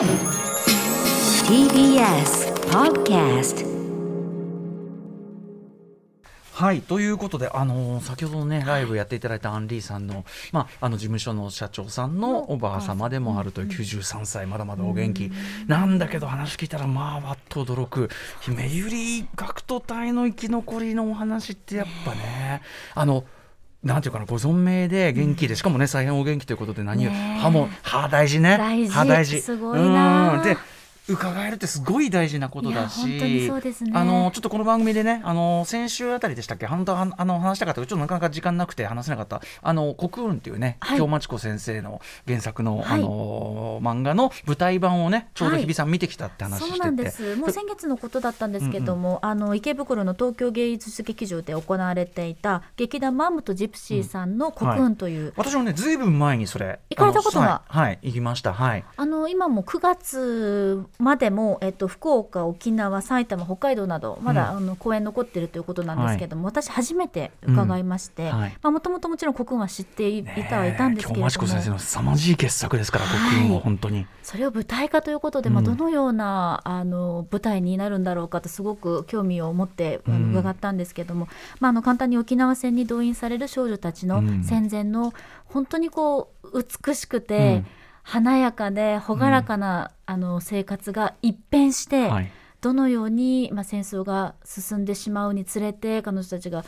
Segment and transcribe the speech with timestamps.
[0.00, 0.08] TBS
[2.70, 3.66] Podcast
[6.54, 15.30] はいということで、あのー先ほどねライブやっていただいたアンリーさんの,、まあ、あの事務所の社長さんのおばあ様でもあるという93歳まだまだお元気。
[15.66, 18.08] なんだけど話聞いたらまあわっと驚く。
[18.40, 22.62] 姫ゆり学徒隊の生き残りのお話ってやっぱね。
[22.94, 23.24] あの
[23.82, 27.40] なんていうかなご存命で元気で、しかもね大変お元気ということで何よりねえ。
[27.40, 28.58] 歯も歯大事ね。
[28.58, 28.92] 大事。
[28.92, 29.40] 歯大事。
[29.40, 30.42] すごいなうん。
[30.44, 30.56] で
[31.10, 33.50] 伺えるってすごい大事なことだしね。
[33.92, 36.66] あのちょっとこの番組でねあの先週あたりでしたっけ？
[36.66, 37.80] 本当はあの話したかった。
[37.80, 39.40] けどちょっとなかなか時間なくて話せなかった。
[39.62, 40.98] あの国運っていうね、はい。
[40.98, 43.00] 京町子先生の原作の、はい。
[43.00, 47.36] あの漫画の舞台版をねちょうど日比さん見てきたって話してて、そうなんです。
[47.36, 57.62] もう先月のことだったんですけども、あの池袋の東京芸術劇場で行われていた劇団マームとジプシーさんの国運という、私もねずいぶん前にそれ行かれたことが？
[57.66, 57.98] はい。
[58.02, 58.52] 行きました。
[58.52, 58.84] はい。
[58.96, 64.56] あの今も9月までも、えっと、福岡、沖縄、埼玉、北海道などまだ、うん。
[64.58, 68.30] あの公演残ってるということなんですけども、私初めて伺いまして
[68.62, 71.30] もともともちろん国運は知ってい,、たはいたんですけれども。
[71.30, 73.36] 先生の凄まじい傑作ですからはい。
[73.36, 75.64] 国運は本当に、それを舞台化ということで、まあ、うん。
[75.76, 80.32] どのようなあの舞台になるんだろうかとすごく興味を持ってあうん。
[80.32, 81.28] の伺ったんですけども、
[81.60, 84.44] まあ、あの簡単に沖縄戦に動員される少女たちのうん。
[84.44, 85.12] 戦前の
[85.46, 87.66] 本当にこう美しくうてん
[88.10, 92.30] 華やかで朗らかな、あの生活が一変して、はい。
[92.60, 96.64] どのように、まあ、戦争が進んでしまうにつれて彼女たちが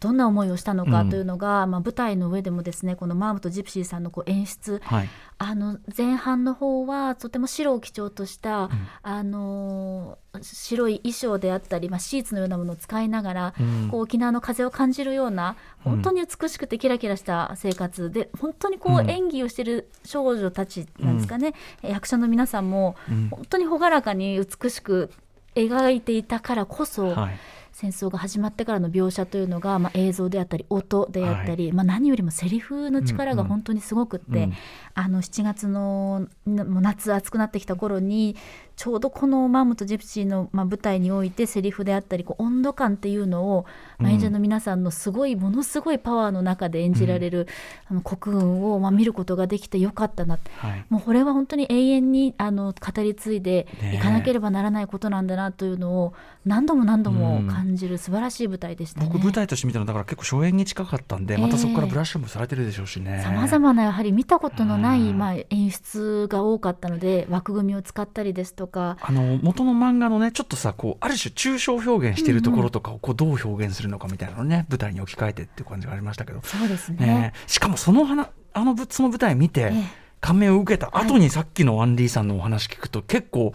[0.00, 1.10] どんな思いをしたのかうん。
[1.10, 4.80] というのが、まあ、舞台の上でもですねこのマームとジプシーさんのこう演出。
[4.84, 5.08] はい。
[5.38, 8.70] あの前半の方はとても白を基調とした、
[9.02, 13.88] あのー白い衣装であったり、まあ、シーツのようなものを使いながら、うん。
[13.90, 19.10] こう沖縄の風を感じるような本当に美しくてキラキラした生活で本当にこううん。
[19.10, 23.28] 演技をしている少女たちなんですかね、役者の皆さんもうん。
[23.30, 25.10] 本当に朗らかに美しく
[25.54, 27.38] 描いていたからこそ、はい
[27.76, 34.54] 戦争が始まってからの描写というのが、まあ、映像であったり音であったり、まあ、何よりもセリフの力が本当にすごくって、うん
[34.98, 38.34] あの7月のなもう夏暑くなってきた頃に
[38.76, 43.66] ちょうどこの「マームとジプシーの」まあ、舞台においてセリフであったりこう温度感っていうのを、
[44.00, 47.48] 演者の皆さんのすごいものすごいパワーの中で演じられる、
[47.90, 50.84] あの国運を、まあ、見ることができてよかったなはい。
[50.90, 56.12] もうこれは本当に永遠にあの語り継いでいかなければならないことなんだなというのを
[56.44, 59.08] 何度も何度も感じる素晴らしい舞台でしたね。
[59.10, 61.40] 僕舞台として見たのだから結構初演に近かったんで、ええ。
[61.40, 63.22] またそこからブラッシュアップされてるでしょうしね。
[63.24, 65.18] さまざまなやはり見たことのない、うん。
[65.18, 68.96] まあ、演出が多かったので枠組みを使ったりですとか。
[69.00, 77.06] あの元の漫画のねちょっとさこうある種抽象表現しているところとかをこうどう表現するのかみたいなのをね舞台に置き換えてっていう感じがありましたけど、そうですね。
[77.06, 80.06] ねえしかもその話あのぶその舞台見てええ。
[80.20, 83.52] 感銘を受けた後にさっきのアンリーさんのお話聞くと結構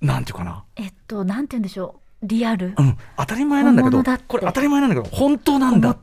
[0.00, 2.26] なんていうかな、えっとなんて言うんでしょう。
[2.26, 2.74] リアル。
[2.76, 5.96] うん、当たり前なんだけどこれ当たり前なんだけど本当なんだっ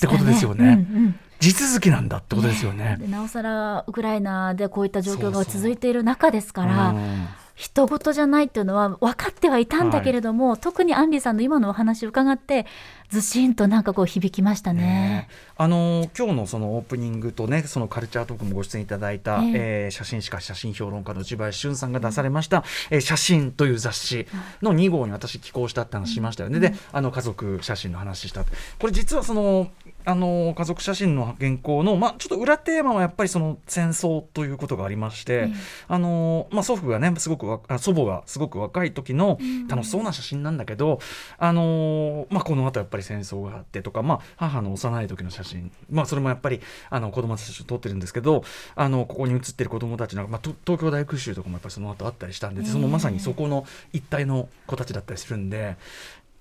[0.00, 0.86] てことですよね。
[0.88, 2.96] うんうん地続きなんだってことですよね。
[3.00, 12.66] でなおさらウクライナでこういった状況が続いている中ですからうん人事じゃないっていうのは分かってはいたんだけれども、特にアンリさんの今のお話を伺って
[13.12, 14.80] ずしんとなんかこう響きましたね。
[14.80, 15.28] ね。
[15.58, 19.52] あのー今日のそのオープニングとねそのカルチャートークもご出演いただいた、ええ。
[19.54, 24.26] えー写真史家写真評論家の内林俊さんが出されました「えー写真」という雑誌
[24.62, 28.44] の2号に私寄稿したって話しましたよね、であの家族写真の話した
[28.78, 29.68] これ実はその
[30.04, 35.52] あの家族写真の原稿の、まあ、ちょっと裏テーマはやっぱりその戦争ということがありまして、ええ。
[35.88, 40.98] あのまあ、祖父がねすごく祖母がすごく若い時の楽しそうな写真なんだけど、
[41.38, 55.76] あのまあ、この後やっぱり戦争があってとか、まあ、母の幼い時の写真、まあ、それもやっぱりあの子供たちと撮ってるんですけどあのここに写ってる子供たちの、まあ、東京大空襲とかもやっぱりその後あったりしたんで、そのまさにそこの一帯の子たちだったりするんで、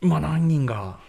[0.02, 1.00] まあ、何人が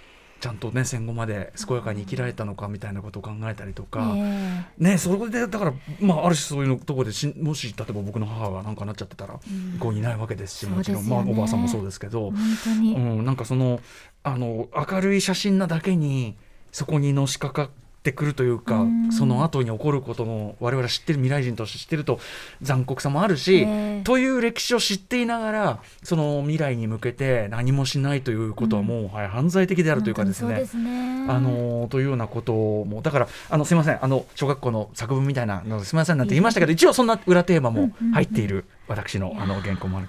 [0.42, 4.12] ちゃんとね戦後まで健やかに生きられたのかみたいなことを考えたりとか。
[4.16, 4.64] え。
[4.76, 9.78] ね、それでだから、まあ、ある種そういうところでしもし例えば僕の母が何かなっちゃってたら、うん。
[9.78, 13.80] ここにいないわけですしもちろん、ねまあ、おばあさんもそうですけどうん、なんかその
[14.24, 16.36] あの明るい写真なだけに
[16.72, 17.70] そこにのしかかっ
[18.02, 19.12] てくるというか、うん。
[19.12, 22.20] その後に起こることの我々知ってる未来人として知ってると
[22.60, 24.02] 残酷さもあるし、ええ。
[24.04, 30.66] という歴史を知っていながらその未来に向けて何もしないということはもう、はい、犯罪的であるというかですね。
[30.66, 31.26] すね。
[31.28, 34.04] あのというようなこともだからあのすみません。
[34.04, 40.08] あの小学校の作文みたいなのですみませんなんて言いましたけど一応そんな裏テーマも入っている私のあの原稿もある。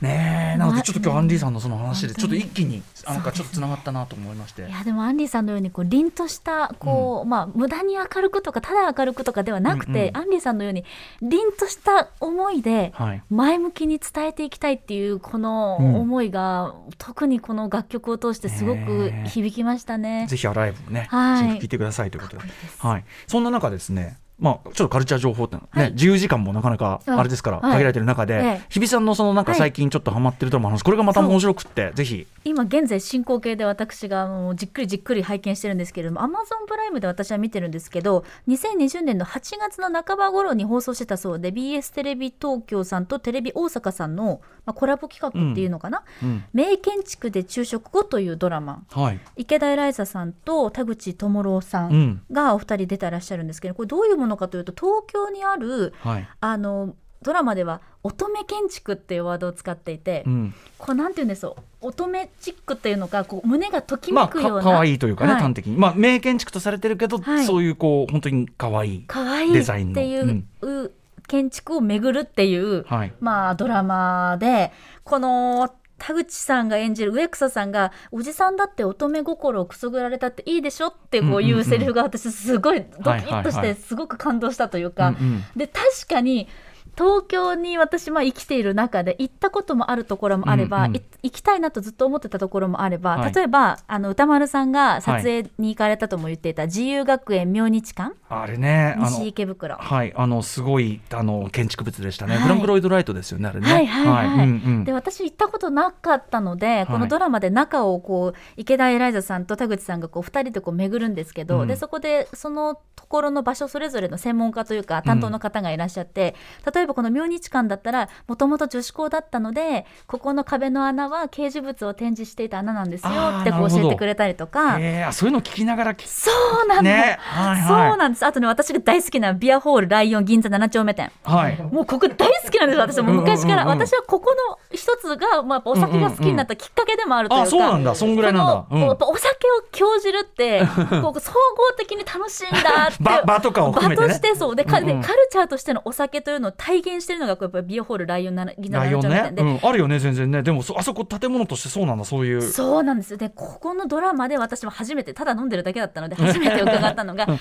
[0.00, 4.62] ねえなのでちょっと今日アンディさんのその話でちょっと一気になんかちょっとつながったなと思いまして。
[4.62, 4.70] い。
[4.70, 10.16] やでもアンディさんのようにこう凛としたこう、まあ無駄に明るくとかただ明るくとかではなくて、うんうん。
[10.16, 10.84] アンディさんのように
[11.20, 13.22] 凛とした思いではい。
[13.30, 15.94] 前向きに伝えていきたいっていうこのうん。
[15.94, 20.26] 思いが、特にこの楽曲を通してすごく響きましたね。
[20.28, 21.48] ぜひアライブもね、はい。
[21.48, 22.44] ぜひ聞いてくださいということで。
[22.44, 22.84] いいです。
[22.84, 25.92] はい、そんな中ですね、まあ、ちょっとカルチャー情報ってね、はい。
[25.92, 27.72] 自由時間もなかなかああれですから、はい。
[27.72, 28.60] 限られてる中で、ええ。
[28.68, 29.58] 日比さんのそのなんかはい。
[29.58, 46.02] 最近ちょっとハマってるドラマの話、これがまた面白くって、ぜひ、今現在進行形で私がもうじっくりじっくり拝見してるんですけれども Amazon プライムで私は見てるんですけど2020年の8月の半ば頃に放送してたそうで BS テレビ東京さんとテレビ大阪さんの、まあ、コラボ企画っていうのかな？
[46.22, 48.82] うん「名建築で昼食後」というドラマ。
[48.90, 65.42] はい、池田エライザさんと田口智郎さうんん、がお二人出てらっしゃるんですけどこれどういうものかというと東京にあるはい、あのドラマでは乙女建築っていうワードを使っていて、うん、こうなんていうんでしょう乙女チックっていうのかこう胸がときめくような、かわいいというかね、はい。
[65.42, 67.46] 端的に、まあ、名建築とされてるけど、はい。
[67.46, 69.06] そういうこう、本当にかわいい、
[69.52, 70.92] デザインのっていう、う
[71.28, 74.72] 建築を巡るっていう、はい、まあドラマで
[75.04, 75.72] この
[76.04, 85.14] 田口さんが演じる植草さんがおじさんだって乙女心をくすぐられたっていいでしょってこういうセリフが私すごいドキッとしてすごく感動したというか、
[85.54, 86.48] で確かに
[86.96, 93.32] 東京に私まあ生きている中で行ったこともあるところもあれば、うんうんい行きたいなとずっと思ってたところもあれば、はい。
[93.32, 98.14] 例えばあの歌丸さんが撮影に行かれたとも言っていた自由学園明日館？
[98.28, 99.76] あれね、あ西の、池袋。
[99.76, 102.42] はい、あの、すごい、あの、建築物でしたね、はい。
[102.42, 103.72] フランク・ロイド・ライトですよね、あれね。
[103.72, 104.84] はいはいはいうんうん。
[104.84, 111.68] で私行ったことなかったので、このドラマで中をこう池田エライザさんと田口さんがこう2人でこう巡るんですけど、うん。
[111.68, 116.34] でそこでそのところの場所それぞれの専門家というか担当の方がいらっしゃって、
[116.74, 124.78] 例えばこの明日館だったらもともと女子校だったのでここの壁の穴は掲示物を展示していた穴なんですよってこう教えてくれたりとか。
[124.78, 126.30] えーあそういうの聞きながら聞そ
[126.64, 127.88] うなの、ねはいはい。
[127.90, 128.26] そうなんです。
[128.26, 131.10] あとね私が大好きなビアホールライオン銀座7丁目店。
[131.24, 131.56] はい。
[131.62, 133.86] もうここ大好きなんですよ私もう昔から、うんうんうんうん。
[133.86, 137.94] 私はここの一つが、まあ、お酒が好きになったきっかけでもあるというか、あ、そうなんだ。
[137.94, 138.66] そんぐらいなんだ。
[138.68, 144.08] このやっぱお酒を興じるってこう 総合的に楽しいんだって 場場とかを含めてね。
[144.08, 144.56] 場としてそう。
[144.56, 145.00] でか、うんうん。
[145.00, 150.42] でカルチャーとしてのお酒というのを体現してるのがこうやっぱビアホールライオンな銀座7ライオンねうん、あるよね、全然ね。
[150.42, 152.42] でも、そあそこ建物としてそうなんだ、そういう。
[152.42, 157.38] そうなんですよでここのドラマで私も初めてただ飲んでるだけだったので初めて伺ったのが例え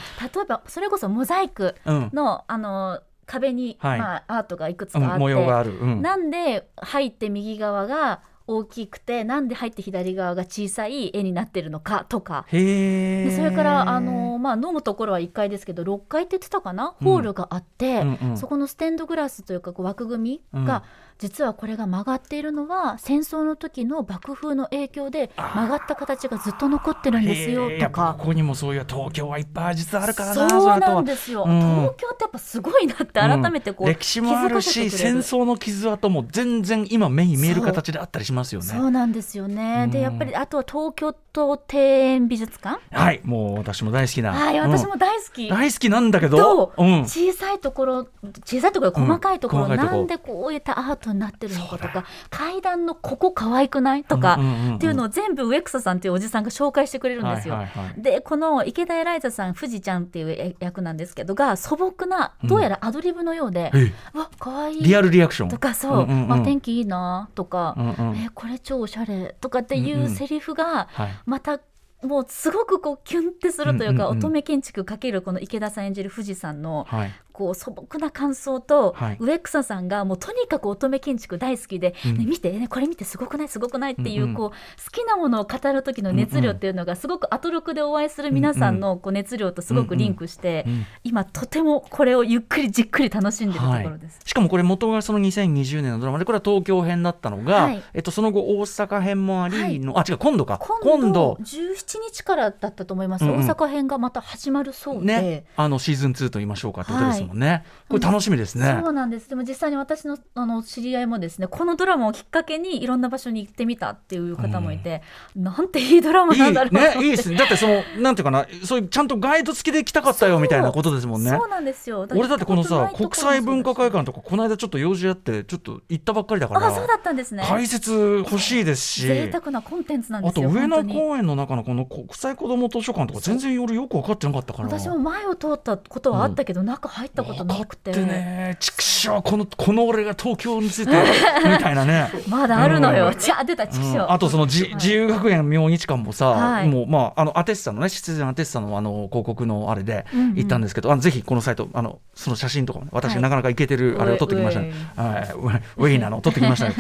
[0.47, 2.09] ばそれこそモザイクうん。
[2.13, 5.71] のあの壁に、はいまあ、アートがいくつうんかあって、模様がある。
[5.79, 6.01] うん。
[6.01, 12.45] なんで入って右側が大きくてなんで入って左側が小さい絵になってるのかとか。
[12.49, 17.07] それからあの、まあ、飲むところは1階ですけど6階って言ってたかな、うん。
[17.07, 18.37] ホールがあって、うんうん。
[18.37, 20.81] そこのステンドグラスというかこう枠組みが、うん
[21.19, 28.15] 実はこれが曲がっているのは戦争の時の爆風の影響で曲がった形がずっと残ってるんですよとか。
[28.17, 28.25] こ。
[28.25, 30.49] こにもそういう東京はいっぱい実はあるからな。
[30.49, 31.59] そうなんですよ、うん。
[31.59, 38.67] 東京ってやっぱすごいなって改めてこう、うん歴史もあるし戦争の傷跡も全然今目に見える形であったりしますよね。
[38.67, 39.83] そうなんですよね。
[39.85, 39.91] うん。
[39.91, 42.79] でやっぱりあとは東京都庭園美術館？
[42.91, 43.21] はい。
[43.23, 44.31] もう私も大好きな。
[44.33, 44.71] はい、うん。
[44.71, 45.49] 私も大好き。
[45.49, 46.73] 大好きなんだけど。
[46.77, 48.07] 小さいところ
[48.45, 54.03] 小さいところ細かいところ、なんでこういったアートになってるのかとか階段のここ可愛くない？
[54.03, 54.75] とか、うんうんうんうん。
[54.75, 57.55] っていうのを全部植草さんっていうおじさんが紹介してくれるんですよ。
[57.55, 58.01] はいはいはい。
[58.01, 64.83] でこの池田エライザさん富士ちゃんっていう役なんですけどが素朴などうやらアドリブのようで、えわ可愛い。
[64.83, 65.49] リアルリアクション。
[65.49, 66.33] とかそう、うんうんうん。
[66.33, 68.15] あ天気いいなとか、うんうん。
[68.17, 70.09] えこれ超おしゃれとかっていんううん。
[70.09, 71.09] セリフがはい。
[71.25, 71.59] また
[72.03, 79.17] もうすごくこうキュンってするというか、うんうんうん乙女建築かけるこの池田さん演じる富士山のはいこう素朴な感想と、はい。
[79.19, 82.17] 植草さんがもうとにかく乙女建築大好きで、うん。
[82.17, 83.47] ね、見て、ね、これ見てすごくない？
[83.47, 83.93] すごくない？
[83.93, 84.35] っていう,、うんうん。
[84.35, 84.55] こう好
[84.91, 94.19] きなものを語る時の熱量っていうのがすごくアトロクでお会いする皆さんのこう熱量とすごくリンクして、うん今とてもこれをゆっくりじっくり楽しんでるところです。
[94.23, 97.83] しかもこれ元がその2020年のドラマでこれは東京編だったのが、はい。
[97.93, 100.59] えっと、その後大阪編もありの、あ違う今度か。
[100.59, 103.45] 今度17日からだったと思います、うんうん。
[103.45, 105.43] 大阪編がまた始まるそうで、ね。
[105.55, 108.81] あのシーズン2と言いましょうかってことですもんね、これ楽しみですね。
[108.83, 109.29] そうなんです。
[109.29, 115.01] でも実際に私のあの知り合いもですねこのドラマをきっかけにいろんな場所に行ってみたっていう方もいて、
[115.35, 116.97] なんていいドラマいなんだろうと思って。
[116.97, 117.05] いね。
[117.05, 117.37] いいですね。
[117.37, 121.29] だってそのなんていうかなそういうちゃんとガイド付きで来たかったよみたいなことですもんね。
[121.29, 122.05] そうなんですよ。
[122.11, 127.91] 俺だってこのさ国際文化会館館とかこの間ちょっと用事あってちょっと行ったばっかりだからあそうだったんですね、解説
[128.25, 130.99] 欲しいですし贅沢なコンテンツなんであとすよ上野本当に。
[130.99, 134.69] 公園の中のこの国際子ども図書館とか全然俺よく分かってなかったから。
[134.69, 138.57] 私も前を通ったことはあったけど、中入っったことなくて分かってね。
[138.59, 140.91] 畜生このこの俺が東京について
[141.43, 142.09] みたいなね。
[142.27, 143.19] まだあるのよ、うん。
[143.19, 144.11] じゃあ出た畜生、うん。
[144.11, 144.75] あとそのじ、はい。
[144.75, 146.69] 自由学園明日館もさ、はい。
[146.69, 153.21] もうまああのアテッサのね出演アテッサのあの広告のあれで行ったんですけど、あのぜひこのサイトあのその写真とかもね私はい。
[153.21, 155.33] なかなかイケてるあれを撮ってきましたね、はい、
[155.77, 156.75] ウェイなのを 撮ってきましたね。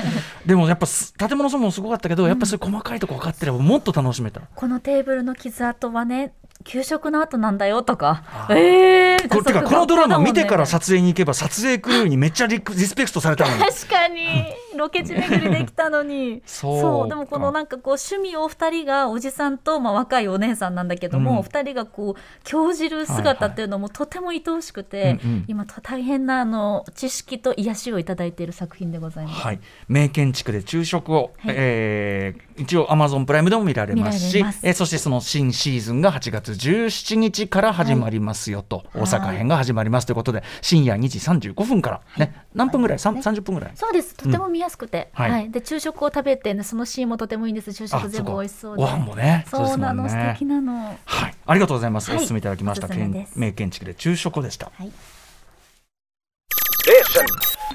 [0.45, 4.41] でもやっぱす建物そもすごかったけどやっぱそういう細かいとこ分かってればもっと楽しめた。
[4.55, 8.23] このテーブルの傷跡はね給食の後なんだよとか。
[8.25, 13.63] あええー、これてかこのドラマ見てからさ撮影に行けば撮影クルーにめっちゃリリスペクトされたのに。
[13.63, 16.41] 確かにロケ地巡りできたのに。
[16.45, 21.23] そうでもこのなんかこう趣味を二人がおじさんと、まあ、若いお姉さんなんだけどうん。
[21.23, 25.45] も、二人がこう興じる姿っていうのもとても愛おしくて、うんうん。
[25.47, 29.41] 今大変なあの知識と癒しをいただいている作品でございます。
[29.41, 31.55] はい、名建築で昼食を、はい。
[31.57, 34.59] えー一応アマゾンプライムでも見られますします。
[34.63, 43.21] えーそしてその新シーズンが8月17日から始まりますよと、大阪編が始まりますということで深夜2時35分から、ね何分ぐらい、さんね。
[43.21, 43.71] 30分ぐらい。
[43.75, 44.15] そうです。
[44.15, 45.31] とても見やすくて、はい。
[45.31, 45.51] はい。
[45.51, 47.71] で昼食を食べて、ね、そのシーンもとてもいいんです。
[47.71, 48.83] 昼食全部美味しそうで。
[48.83, 50.97] ご飯もねそうなの、ね素敵なの。
[51.05, 52.23] はい、ありがとうございます、はい。
[52.23, 52.87] お勧めいただきました。
[52.87, 54.71] 名建築で昼食でした。
[54.75, 54.91] はい。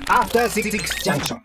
[0.09, 0.71] After Six
[1.02, 1.40] Junction.